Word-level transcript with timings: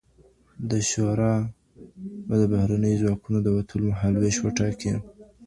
دا 0.69 0.79
شورا 0.91 1.33
به 2.27 2.35
د 2.41 2.43
بهرنيو 2.53 3.01
ځواکونو 3.01 3.37
د 3.43 3.47
وتلو 3.57 3.83
مهالوېش 3.91 4.35
وټاکي. 4.39 4.91